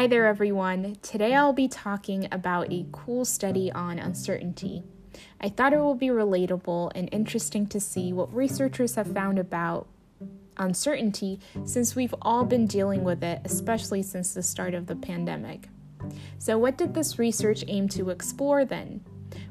Hi 0.00 0.06
there, 0.06 0.26
everyone. 0.26 0.96
Today 1.02 1.34
I'll 1.34 1.52
be 1.52 1.68
talking 1.68 2.26
about 2.32 2.72
a 2.72 2.86
cool 2.90 3.26
study 3.26 3.70
on 3.70 3.98
uncertainty. 3.98 4.82
I 5.42 5.50
thought 5.50 5.74
it 5.74 5.78
would 5.78 5.98
be 5.98 6.06
relatable 6.06 6.92
and 6.94 7.10
interesting 7.12 7.66
to 7.66 7.78
see 7.80 8.10
what 8.10 8.34
researchers 8.34 8.94
have 8.94 9.12
found 9.12 9.38
about 9.38 9.88
uncertainty 10.56 11.38
since 11.66 11.94
we've 11.94 12.14
all 12.22 12.46
been 12.46 12.66
dealing 12.66 13.04
with 13.04 13.22
it, 13.22 13.42
especially 13.44 14.02
since 14.02 14.32
the 14.32 14.42
start 14.42 14.72
of 14.72 14.86
the 14.86 14.96
pandemic. 14.96 15.68
So, 16.38 16.56
what 16.56 16.78
did 16.78 16.94
this 16.94 17.18
research 17.18 17.62
aim 17.68 17.86
to 17.90 18.08
explore 18.08 18.64
then? 18.64 19.04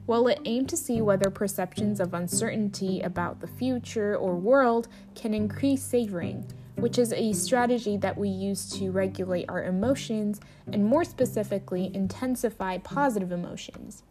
Well, 0.07 0.27
it 0.29 0.39
aimed 0.45 0.69
to 0.69 0.77
see 0.77 0.99
whether 0.99 1.29
perceptions 1.29 1.99
of 1.99 2.15
uncertainty 2.15 3.01
about 3.01 3.39
the 3.39 3.47
future 3.47 4.17
or 4.17 4.35
world 4.35 4.87
can 5.13 5.35
increase 5.35 5.83
savoring 5.83 6.51
which 6.81 6.97
is 6.97 7.13
a 7.13 7.33
strategy 7.33 7.97
that 7.97 8.17
we 8.17 8.29
use 8.29 8.69
to 8.79 8.91
regulate 8.91 9.45
our 9.49 9.63
emotions 9.63 10.39
and, 10.71 10.85
more 10.85 11.03
specifically, 11.03 11.91
intensify 11.93 12.77
positive 12.77 13.31
emotions. 13.31 14.03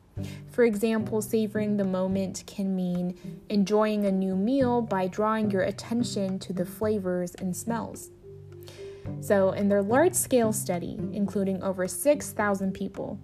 For 0.50 0.64
example, 0.64 1.22
savoring 1.22 1.76
the 1.76 1.84
moment 1.84 2.42
can 2.46 2.74
mean 2.74 3.16
enjoying 3.48 4.04
a 4.04 4.12
new 4.12 4.34
meal 4.34 4.82
by 4.82 5.06
drawing 5.06 5.50
your 5.50 5.62
attention 5.62 6.38
to 6.40 6.52
the 6.52 6.64
flavors 6.64 7.34
and 7.36 7.56
smells. 7.56 8.10
So, 9.20 9.52
in 9.52 9.68
their 9.68 9.82
large 9.82 10.14
scale 10.14 10.52
study, 10.52 10.98
including 11.12 11.62
over 11.62 11.88
6,000 11.88 12.72
people, 12.72 13.18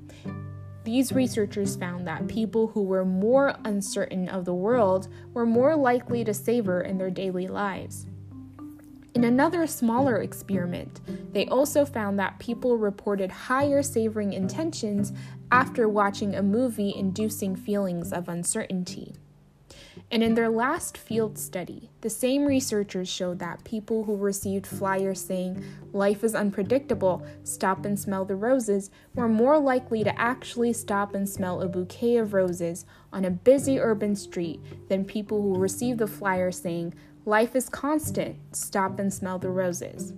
these 0.85 1.13
researchers 1.13 1.77
found 1.77 2.07
that 2.07 2.29
people 2.29 2.69
who 2.69 2.83
were 2.83 3.05
more 3.05 3.57
uncertain 3.65 4.29
of 4.29 4.45
the 4.45 4.55
world 4.55 5.09
were 5.33 5.47
more 5.47 5.77
likely 5.77 6.25
to 6.25 6.35
savor 6.35 6.83
in 6.83 6.99
their 6.99 7.11
daily 7.11 7.49
lives. 7.49 8.07
In 9.15 9.23
another 9.23 9.67
smaller 9.69 10.21
experiment, 10.21 11.01
they 11.33 11.47
also 11.47 11.85
found 11.85 12.19
that 12.19 12.41
people 12.41 12.77
reported 12.77 13.31
higher 13.31 13.81
savoring 13.81 14.33
intentions 14.33 15.13
after 15.53 15.89
watching 15.89 16.35
a 16.35 16.43
movie 16.43 16.93
inducing 16.95 17.55
feelings 17.55 18.13
of 18.13 18.29
uncertainty. 18.29 19.15
And 20.15 20.23
in 20.23 20.35
their 20.35 20.49
last 20.49 20.97
field 20.97 21.37
study, 21.37 21.91
the 22.03 22.09
same 22.09 22.45
researchers 22.45 23.09
showed 23.09 23.41
that 23.41 23.65
people 23.65 24.05
who 24.05 24.15
received 24.15 24.65
flyers 24.65 25.21
saying, 25.21 25.65
Life 25.93 26.23
is 26.23 26.37
unpredictable, 26.37 27.27
stop 27.43 27.85
and 27.85 27.99
smell 27.99 28.25
the 28.25 28.37
roses, 28.37 28.93
were 29.17 29.27
more 29.27 29.59
likely 29.59 30.05
to 30.05 30.17
actually 30.17 30.73
stop 30.73 31.17
and 31.17 31.29
smell 31.29 31.61
a 31.63 31.69
bouquet 31.69 32.19
of 32.19 32.33
roses 32.33 32.87
on 33.13 33.25
a 33.25 33.31
busy 33.33 33.81
urban 33.81 34.15
street 34.15 34.61
than 34.89 35.05
people 35.05 35.43
who 35.43 35.59
received 35.59 35.99
the 35.99 36.07
flyer 36.07 36.53
saying, 36.53 36.95
Life 37.25 37.57
is 37.57 37.69
constant. 37.69 38.37
Stop 38.55 39.01
and 39.01 39.13
smell 39.13 39.41
the 39.41 39.51
roses. 39.51 40.13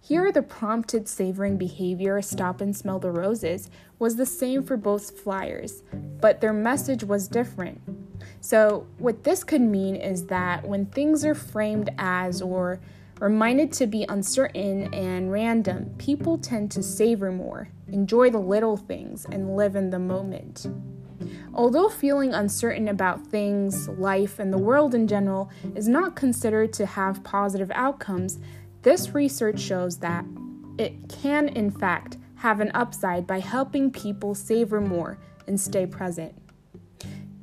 Here, 0.00 0.32
the 0.32 0.42
prompted 0.42 1.06
savoring 1.08 1.56
behavior, 1.56 2.20
stop 2.20 2.60
and 2.60 2.76
smell 2.76 2.98
the 2.98 3.12
roses, 3.12 3.70
was 4.00 4.16
the 4.16 4.26
same 4.26 4.64
for 4.64 4.76
both 4.76 5.20
flyers, 5.20 5.84
but 6.20 6.40
their 6.40 6.52
message 6.52 7.04
was 7.04 7.28
different. 7.28 7.80
So, 8.40 8.86
what 8.98 9.24
this 9.24 9.44
could 9.44 9.60
mean 9.60 9.96
is 9.96 10.26
that 10.26 10.66
when 10.66 10.86
things 10.86 11.24
are 11.24 11.34
framed 11.34 11.90
as 11.98 12.42
or 12.42 12.80
reminded 13.20 13.72
to 13.72 13.86
be 13.86 14.04
uncertain 14.08 14.92
and 14.92 15.30
random, 15.30 15.94
people 15.98 16.38
tend 16.38 16.70
to 16.72 16.82
savor 16.82 17.30
more, 17.30 17.68
enjoy 17.88 18.30
the 18.30 18.38
little 18.38 18.76
things, 18.76 19.26
and 19.30 19.56
live 19.56 19.76
in 19.76 19.90
the 19.90 19.98
moment. 19.98 20.66
Although 21.54 21.88
feeling 21.88 22.34
uncertain 22.34 22.88
about 22.88 23.26
things, 23.26 23.88
life, 23.88 24.38
and 24.38 24.52
the 24.52 24.58
world 24.58 24.94
in 24.94 25.06
general 25.06 25.50
is 25.74 25.88
not 25.88 26.16
considered 26.16 26.72
to 26.74 26.86
have 26.86 27.24
positive 27.24 27.70
outcomes, 27.74 28.38
this 28.82 29.14
research 29.14 29.60
shows 29.60 29.98
that 29.98 30.24
it 30.76 31.08
can, 31.08 31.48
in 31.48 31.70
fact, 31.70 32.18
have 32.36 32.60
an 32.60 32.70
upside 32.74 33.26
by 33.26 33.38
helping 33.38 33.90
people 33.90 34.34
savor 34.34 34.80
more 34.80 35.18
and 35.46 35.58
stay 35.58 35.86
present. 35.86 36.34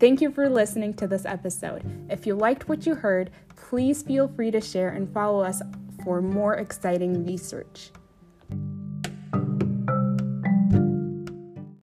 Thank 0.02 0.20
you 0.20 0.32
for 0.32 0.50
listening 0.50 0.96
to 0.96 1.06
this 1.06 1.26
episode. 1.28 1.84
If 2.10 2.26
you 2.26 2.34
liked 2.34 2.68
what 2.68 2.88
you 2.88 2.96
heard, 2.96 3.30
please 3.56 4.02
feel 4.02 4.28
free 4.28 4.50
to 4.50 4.60
share 4.60 4.90
and 4.90 5.08
follow 5.14 5.44
us 5.44 5.62
for 6.04 6.24
more 6.24 6.56
exciting 6.56 7.24
research. 7.24 7.92